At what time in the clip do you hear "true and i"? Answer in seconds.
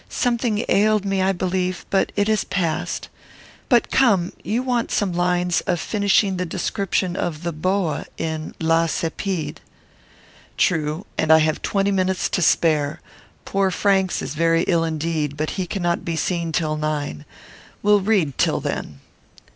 10.57-11.37